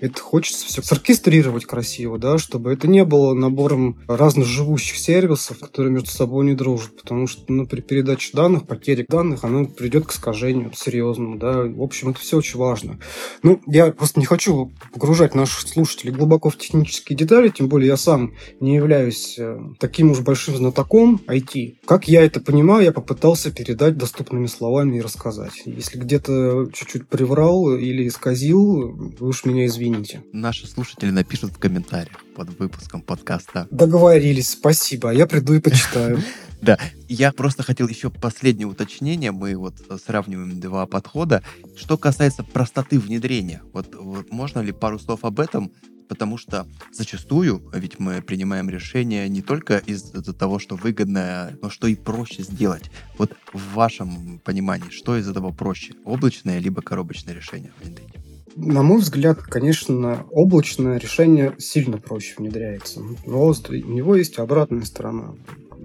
[0.00, 5.92] Это хочется все соркестрировать красиво, да, чтобы это не было набором разных живущих сервисов, которые
[5.92, 10.12] между собой не дружат, потому что ну, при передаче данных, потере данных, оно придет к
[10.12, 12.98] искажению серьезному, да, в общем, это все очень важно.
[13.42, 17.96] Ну, я просто не хочу погружать наших слушателей глубоко в технические детали, тем более я
[17.96, 21.76] сам не являюсь э, таким уж большим знатоком знатоком IT.
[21.86, 25.62] Как я это понимаю, я попытался передать доступными словами и рассказать.
[25.64, 30.22] Если где-то чуть-чуть приврал или исказил, вы уж меня извините.
[30.32, 33.66] Наши слушатели напишут в комментариях под выпуском подкаста.
[33.70, 35.10] Договорились, спасибо.
[35.10, 36.20] Я приду и почитаю.
[36.62, 36.78] Да,
[37.08, 39.32] я просто хотел еще последнее уточнение.
[39.32, 41.42] Мы вот сравниваем два подхода.
[41.76, 45.72] Что касается простоты внедрения, вот, вот можно ли пару слов об этом?
[46.08, 51.86] Потому что зачастую, ведь мы принимаем решения не только из-за того, что выгодно, но что
[51.86, 52.90] и проще сделать.
[53.18, 55.94] Вот в вашем понимании, что из этого проще?
[56.04, 58.14] Облачное либо коробочное решение внедрить?
[58.56, 63.00] На мой взгляд, конечно, облачное решение сильно проще внедряется.
[63.26, 65.34] Но у него есть обратная сторона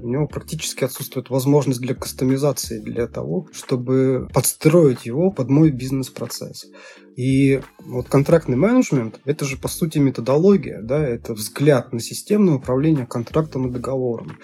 [0.01, 6.67] у него практически отсутствует возможность для кастомизации, для того, чтобы подстроить его под мой бизнес-процесс.
[7.15, 13.05] И вот контрактный менеджмент– это же, по сути, методология, да, это взгляд на системное управление
[13.05, 14.37] контрактом и договором.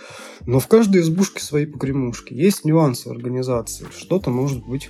[0.46, 2.34] Но в каждой избушке свои погремушки.
[2.34, 3.88] Есть нюансы организации.
[3.98, 4.89] Что-то может быть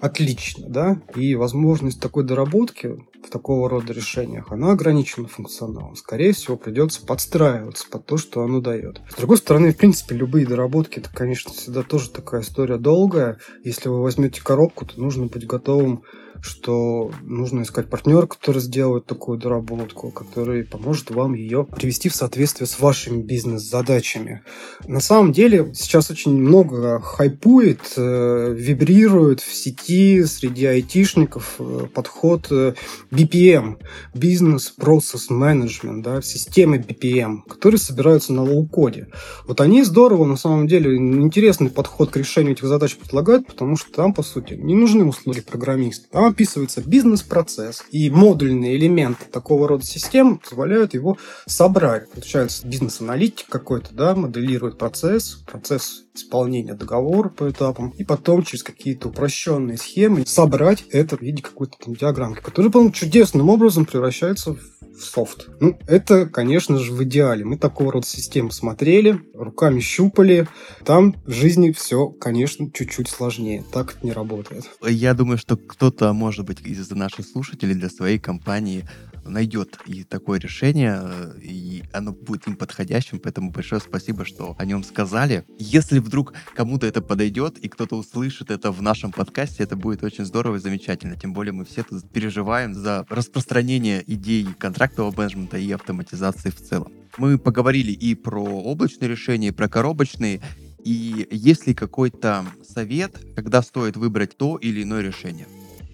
[0.00, 5.96] отлично, да, и возможность такой доработки в такого рода решениях, она ограничена функционалом.
[5.96, 9.00] Скорее всего, придется подстраиваться под то, что оно дает.
[9.10, 13.38] С другой стороны, в принципе, любые доработки, это, конечно, всегда тоже такая история долгая.
[13.64, 16.02] Если вы возьмете коробку, то нужно быть готовым
[16.42, 22.66] что нужно искать партнера, который сделает такую доработку, который поможет вам ее привести в соответствие
[22.66, 24.42] с вашими бизнес-задачами.
[24.86, 32.48] На самом деле сейчас очень много хайпует, э, вибрирует в сети среди айтишников э, подход
[32.50, 32.74] э,
[33.10, 33.76] BPM,
[34.14, 39.08] Business Process Management, да, системы BPM, которые собираются на low-code.
[39.46, 43.92] Вот они здорово, на самом деле, интересный подход к решению этих задач предлагают, потому что
[43.92, 46.08] там, по сути, не нужны услуги программиста.
[46.10, 52.10] Там описывается бизнес-процесс, и модульные элементы такого рода систем позволяют его собрать.
[52.10, 59.08] Получается, бизнес-аналитик какой-то, да, моделирует процесс, процесс исполнения договора по этапам, и потом через какие-то
[59.08, 64.75] упрощенные схемы собрать это в виде какой-то там диаграммки, которая, по чудесным образом превращается в
[64.98, 65.48] в софт.
[65.60, 67.44] Ну, это, конечно же, в идеале.
[67.44, 70.48] Мы такого рода системы смотрели, руками щупали.
[70.84, 73.64] Там в жизни все, конечно, чуть-чуть сложнее.
[73.72, 74.64] Так это не работает.
[74.82, 78.88] Я думаю, что кто-то, может быть, из наших слушателей для своей компании
[79.28, 84.64] найдет и такое решение, э, и оно будет им подходящим, поэтому большое спасибо, что о
[84.64, 85.44] нем сказали.
[85.58, 90.24] Если вдруг кому-то это подойдет, и кто-то услышит это в нашем подкасте, это будет очень
[90.24, 91.16] здорово и замечательно.
[91.16, 96.92] Тем более мы все тут переживаем за распространение идей контрактового менеджмента и автоматизации в целом.
[97.18, 100.40] Мы поговорили и про облачные решения, и про коробочные,
[100.84, 105.46] и есть ли какой-то совет, когда стоит выбрать то или иное решение?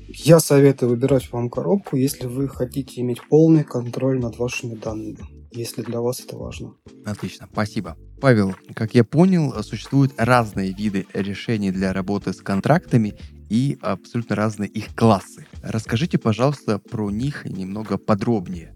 [0.09, 5.21] Я советую выбирать вам коробку, если вы хотите иметь полный контроль над вашими данными,
[5.53, 6.75] если для вас это важно.
[7.05, 7.97] Отлично, спасибо.
[8.21, 13.15] Павел, как я понял, существуют разные виды решений для работы с контрактами
[13.51, 15.47] и абсолютно разные их классы.
[15.63, 18.75] Расскажите, пожалуйста, про них немного подробнее.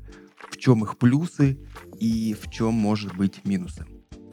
[0.51, 1.59] В чем их плюсы
[1.99, 3.85] и в чем может быть минусы?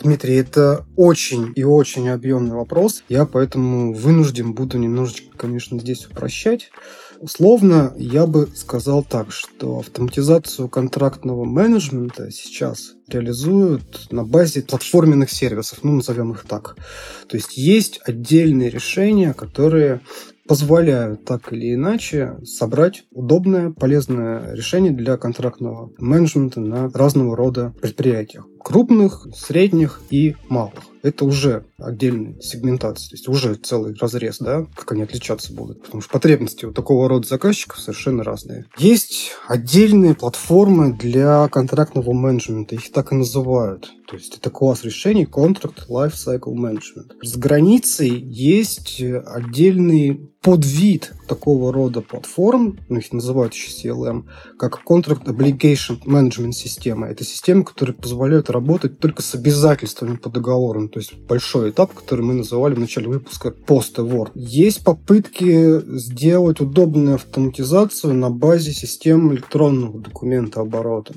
[0.03, 3.03] Дмитрий, это очень и очень объемный вопрос.
[3.07, 6.71] Я поэтому вынужден буду немножечко, конечно, здесь упрощать.
[7.21, 15.79] Условно, я бы сказал так, что автоматизацию контрактного менеджмента сейчас реализуют на базе платформенных сервисов,
[15.83, 16.75] ну, назовем их так.
[17.29, 20.01] То есть есть отдельные решения, которые
[20.45, 28.45] позволяют так или иначе собрать удобное, полезное решение для контрактного менеджмента на разного рода предприятиях.
[28.63, 34.93] Крупных, средних и малых это уже отдельная сегментация, то есть уже целый разрез, да, как
[34.93, 38.65] они отличаться будут, потому что потребности у такого рода заказчиков совершенно разные.
[38.77, 43.91] Есть отдельные платформы для контрактного менеджмента, их так и называют.
[44.07, 47.17] То есть это класс решений Contract Life Cycle Management.
[47.21, 54.23] С границей есть отдельный подвид такого рода платформ, ну, их называют еще CLM,
[54.57, 57.07] как Contract Obligation Management система.
[57.07, 60.89] Это системы, которые позволяют работать только с обязательствами по договорам.
[60.89, 64.31] То есть большой этап, который мы называли в начале выпуска post-award.
[64.35, 71.13] Есть попытки сделать удобную автоматизацию на базе систем электронного документа оборота.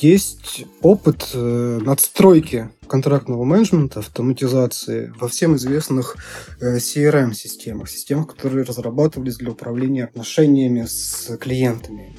[0.00, 6.16] Есть опыт э, надстройки контрактного менеджмента, автоматизации во всем известных
[6.60, 12.16] э, CRM-системах, системах, которые разрабатывались для управления отношениями с клиентами.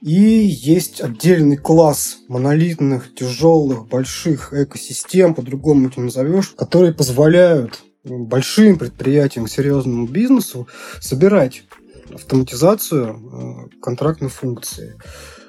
[0.00, 9.48] И есть отдельный класс монолитных, тяжелых, больших экосистем, по-другому это назовешь, которые позволяют большим предприятиям,
[9.48, 10.68] серьезному бизнесу
[11.00, 11.64] собирать
[12.12, 14.94] автоматизацию э, контрактной функции.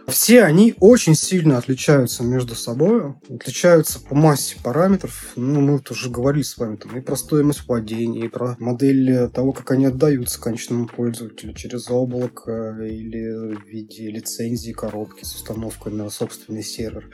[0.07, 5.31] Все они очень сильно отличаются между собой, отличаются по массе параметров.
[5.35, 9.29] Ну, мы вот уже говорили с вами там, и про стоимость владения, и про модель
[9.29, 15.93] того, как они отдаются конечному пользователю через облако или в виде лицензии коробки с установкой
[15.93, 17.09] на собственный сервер.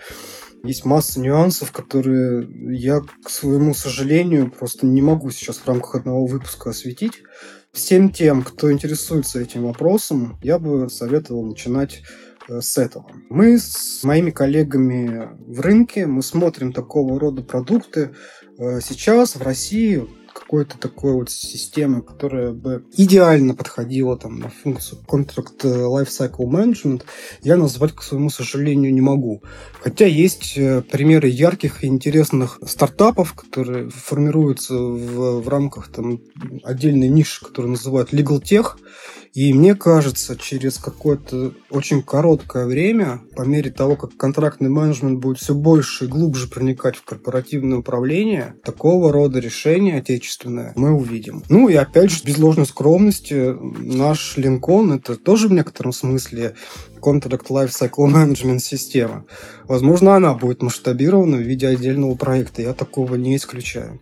[0.63, 6.25] Есть масса нюансов, которые я, к своему сожалению, просто не могу сейчас в рамках одного
[6.25, 7.23] выпуска осветить.
[7.71, 13.10] Всем тем, кто интересуется этим вопросом, я бы советовал начинать Э, с этого.
[13.30, 18.14] Мы с моими коллегами в рынке, мы смотрим такого рода продукты.
[18.58, 25.02] Э, сейчас в России какой-то такой вот системы, которая бы идеально подходила там на функцию
[25.08, 27.04] Contract Lifecycle Management,
[27.41, 29.43] я назвать, к своему сожалению, не могу.
[29.82, 36.22] Хотя есть э, примеры ярких и интересных стартапов, которые формируются в, в рамках там,
[36.64, 38.76] отдельной ниши, которую называют Legal Tech,
[39.34, 45.39] и мне кажется, через какое-то очень короткое время, по мере того, как контрактный менеджмент будет
[45.39, 51.43] все больше и глубже проникать в корпоративное управление, такого рода решения отечественное мы увидим.
[51.47, 56.55] Ну и опять же, без ложной скромности, наш Линкон это тоже в некотором смысле
[57.01, 59.25] Contract Lifecycle Management система.
[59.63, 62.61] Возможно, она будет масштабирована в виде отдельного проекта.
[62.61, 64.01] Я такого не исключаю.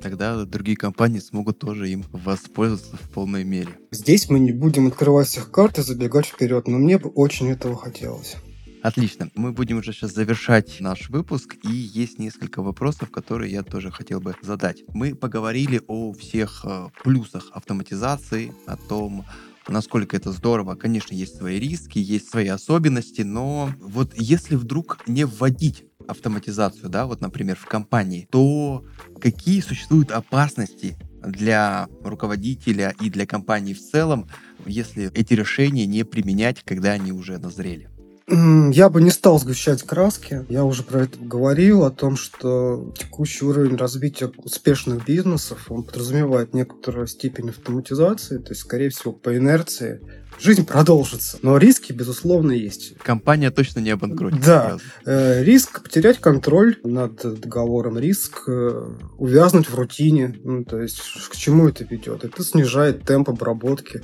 [0.00, 3.78] Тогда другие компании смогут тоже им воспользоваться в полной мере.
[3.90, 7.76] Здесь мы не будем открывать всех карт и забегать вперед, но мне бы очень этого
[7.76, 8.36] хотелось.
[8.82, 9.30] Отлично.
[9.34, 14.20] Мы будем уже сейчас завершать наш выпуск, и есть несколько вопросов, которые я тоже хотел
[14.20, 14.84] бы задать.
[14.88, 19.24] Мы поговорили о всех э, плюсах автоматизации, о том,
[19.66, 20.76] насколько это здорово.
[20.76, 27.06] Конечно, есть свои риски, есть свои особенности, но вот если вдруг не вводить автоматизацию, да,
[27.06, 28.84] вот, например, в компании, то
[29.20, 34.28] какие существуют опасности для руководителя и для компании в целом,
[34.64, 37.88] если эти решения не применять, когда они уже назрели?
[38.28, 40.44] Я бы не стал сгущать краски.
[40.48, 46.52] Я уже про это говорил, о том, что текущий уровень развития успешных бизнесов, он подразумевает
[46.52, 50.00] некоторую степень автоматизации, то есть, скорее всего, по инерции
[50.38, 51.38] жизнь продолжится.
[51.42, 52.96] Но риски, безусловно, есть.
[52.98, 54.44] Компания точно не обанкротится.
[54.44, 54.78] Да.
[55.04, 60.38] Э, риск потерять контроль над договором, риск э, увязнуть в рутине.
[60.44, 62.24] Ну, то есть, к чему это ведет?
[62.24, 64.02] Это снижает темп обработки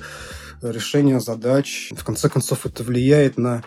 [0.61, 1.91] решения задач.
[1.95, 3.63] В конце концов, это влияет на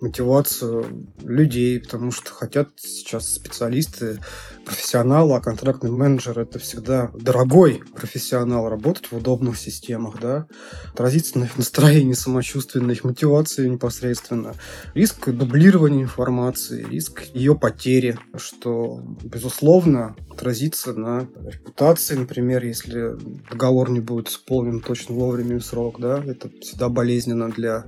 [0.00, 4.18] мотивацию людей, потому что хотят сейчас специалисты,
[4.64, 10.46] профессионалы, а контрактный менеджер это всегда дорогой профессионал, работать в удобных системах, да,
[10.92, 14.54] отразиться на их настроении, самочувствии, на их мотивации непосредственно.
[14.94, 23.16] Риск дублирования информации, риск ее потери, что, безусловно, отразится на репутации, например, если
[23.50, 27.84] договор не будет исполнен точно вовремя в срок, да, это всегда болезненно для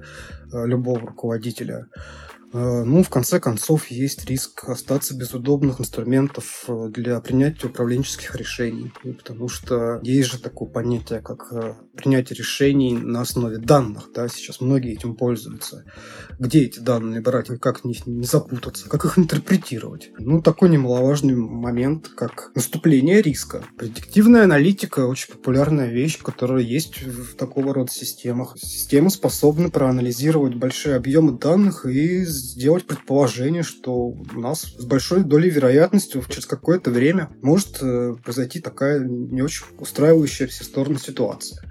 [0.53, 1.89] э, любого руководителя.
[2.53, 8.37] Э, ну, в конце концов, есть риск остаться без удобных инструментов э, для принятия управленческих
[8.37, 14.29] решений, потому что есть же такое понятие, как э, принятие решений на основе данных, да,
[14.29, 15.85] сейчас многие этим пользуются.
[16.39, 20.11] Где эти данные брать, как в не запутаться, как их интерпретировать.
[20.19, 23.65] Ну, такой немаловажный момент, как наступление риска.
[23.79, 28.57] Предиктивная аналитика– очень популярная вещь, которая есть в такого рода системах.
[28.59, 35.51] Системы способны проанализировать большие объемы данных и сделать предположение, что у нас с большой долей
[35.51, 41.63] вероятности через какое-то время может э, произойти такая не очень устраивающая все стороны ситуация.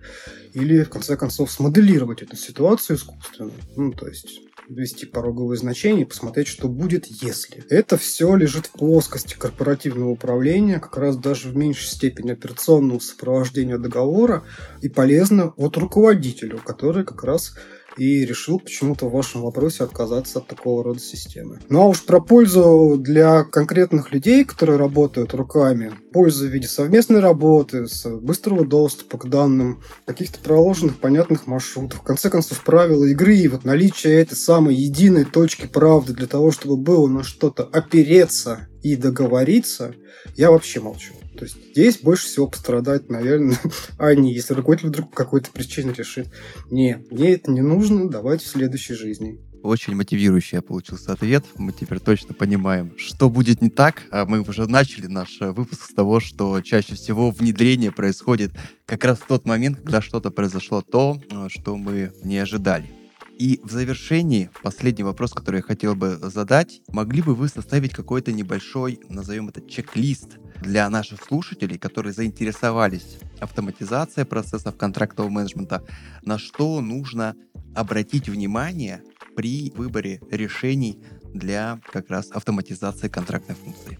[0.53, 3.51] Или, в конце концов, смоделировать эту ситуацию искусственно.
[3.77, 7.63] Ну, то есть ввести пороговые значения и посмотреть, что будет, если.
[7.69, 13.77] Это все лежит в плоскости корпоративного управления, как раз даже в меньшей степени операционного сопровождения
[13.77, 14.43] договора
[14.81, 17.53] и полезно от руководителю, который как раз
[17.97, 21.59] и решил почему-то в вашем вопросе отказаться от такого рода системы.
[21.69, 27.19] Ну а уж про пользу для конкретных людей, которые работают руками, пользу в виде совместной
[27.19, 27.85] работы,
[28.21, 33.63] быстрого доступа к данным, каких-то проложенных понятных маршрутов, в конце концов правила игры и вот
[33.63, 39.93] наличие этой самой единой точки правды для того, чтобы было на что-то опереться и договориться,
[40.35, 41.13] я вообще молчу.
[41.41, 43.57] То есть здесь больше всего пострадать, наверное,
[43.97, 46.27] они, если руководитель вдруг по какой-то причине решит,
[46.69, 49.39] не, мне это не нужно, давайте в следующей жизни.
[49.63, 51.43] Очень мотивирующий получился ответ.
[51.55, 54.03] Мы теперь точно понимаем, что будет не так.
[54.11, 58.51] А мы уже начали наш э, выпуск с того, что чаще всего внедрение происходит
[58.85, 63.00] как раз в тот момент, когда что-то произошло то, э, что мы не ожидали.
[63.41, 66.83] И в завершении, последний вопрос, который я хотел бы задать.
[66.89, 74.27] Могли бы вы составить какой-то небольшой, назовем это, чек-лист для наших слушателей, которые заинтересовались автоматизацией
[74.27, 75.83] процессов контрактового менеджмента,
[76.21, 77.35] на что нужно
[77.73, 79.01] обратить внимание
[79.35, 83.97] при выборе решений для как раз автоматизации контрактной функции?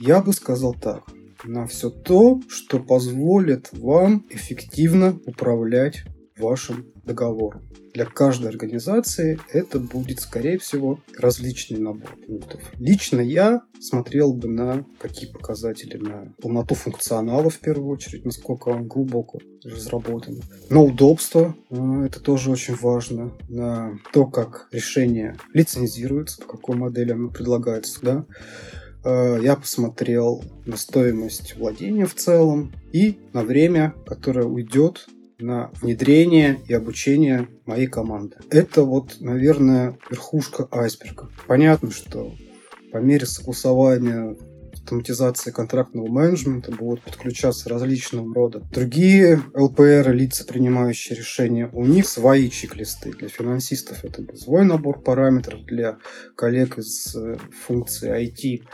[0.00, 1.04] Я бы сказал так.
[1.44, 6.04] На все то, что позволит вам эффективно управлять
[6.36, 7.62] вашим договором.
[7.94, 12.60] Для каждой организации это будет, скорее всего, различный набор пунктов.
[12.78, 18.86] Лично я смотрел бы на какие показатели, на полноту функционала в первую очередь, насколько он
[18.86, 20.40] глубоко разработан.
[20.70, 27.12] На удобство, э, это тоже очень важно, на то, как решение лицензируется, по какой модели
[27.12, 28.24] оно предлагается, да,
[29.04, 35.06] э, я посмотрел на стоимость владения в целом и на время, которое уйдет
[35.42, 38.36] на внедрение и обучение моей команды.
[38.50, 41.28] Это вот, наверное, верхушка айсберга.
[41.46, 42.32] Понятно, что
[42.92, 44.36] по мере согласования
[44.72, 51.70] автоматизации контрактного менеджмента будут подключаться различного рода другие ЛПР, лица, принимающие решения.
[51.72, 53.12] У них свои чек-листы.
[53.12, 55.98] Для финансистов это свой набор параметров, для
[56.36, 57.36] коллег из э,
[57.66, 58.64] функции IT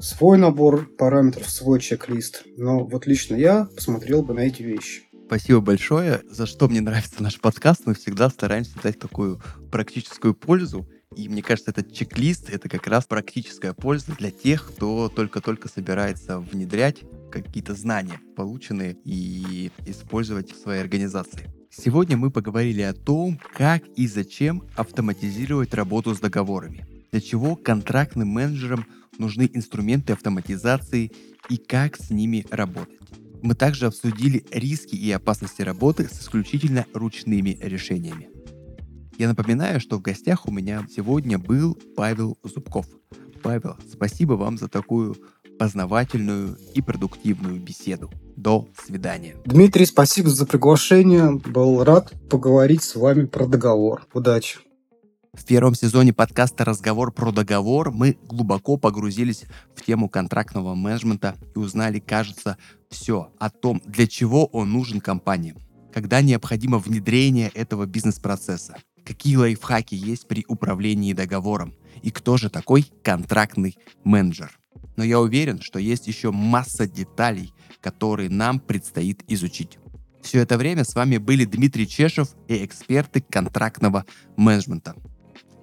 [0.00, 2.42] свой набор параметров, свой чек-лист.
[2.56, 5.02] Но вот лично я посмотрел бы на эти вещи.
[5.26, 6.22] Спасибо большое.
[6.28, 9.40] За что мне нравится наш подкаст, мы всегда стараемся дать такую
[9.72, 10.86] практическую пользу.
[11.16, 16.40] И мне кажется, этот чек-лист— это как раз практическая польза для тех, кто только-только собирается
[16.40, 17.02] внедрять
[17.32, 21.50] какие-то знания, полученные, и использовать в своей организации.
[21.70, 28.28] Сегодня мы поговорили о том, как и зачем автоматизировать работу с договорами, для чего контрактным
[28.28, 28.86] менеджерам
[29.18, 31.12] нужны инструменты автоматизации
[31.48, 33.00] и как с ними работать.
[33.44, 38.30] Мы также обсудили риски и опасности работы с исключительно ручными решениями.
[39.18, 42.86] Я напоминаю, что в гостях у меня сегодня был Павел Зубков.
[43.42, 45.14] Павел, спасибо вам за такую
[45.58, 48.10] познавательную и продуктивную беседу.
[48.34, 49.36] До свидания.
[49.44, 51.32] Дмитрий, спасибо за приглашение.
[51.32, 54.06] Был рад поговорить с вами про договор.
[54.14, 54.60] Удачи.
[55.36, 61.58] В первом сезоне подкаста «Разговор про договор» мы глубоко погрузились в тему контрактного менеджмента и
[61.58, 62.56] узнали, кажется,
[62.88, 65.58] все о том, для чего он нужен компаниям,
[65.92, 72.86] когда необходимо внедрение этого бизнес-процесса, какие лайфхаки есть при управлении договором и кто же такой
[73.02, 74.56] контрактный менеджер.
[74.96, 79.78] Но я уверен, что есть еще масса деталей, которые нам предстоит изучить.
[80.22, 84.06] Все это время с вами были Дмитрий Чешев и эксперты контрактного
[84.36, 84.94] менеджмента.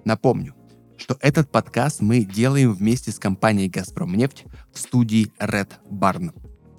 [0.04, 0.54] Напомню,
[0.96, 6.32] что этот подкаст мы делаем вместе с компанией «Газпромнефть» в студии Red Barn.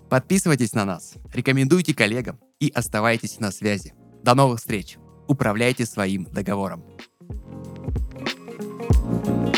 [0.10, 3.94] Подписывайтесь на нас, рекомендуйте коллегам и оставайтесь на связи.
[4.24, 4.98] До новых встреч!
[5.28, 6.84] Управляйте своим договором.
[9.26, 9.53] thank you